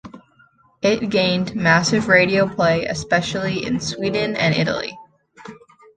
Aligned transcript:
It 0.81 1.11
gained 1.11 1.53
massive 1.55 2.07
radio 2.07 2.47
play 2.47 2.85
especially 2.85 3.63
in 3.63 3.79
Sweden 3.79 4.35
and 4.35 4.55
Italy. 4.55 4.97